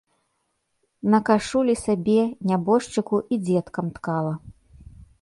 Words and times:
На 1.15 1.19
кашулі 1.27 1.75
сабе, 1.85 2.17
нябожчыку 2.51 3.23
і 3.35 3.43
дзеткам 3.47 3.85
ткала. 3.99 4.33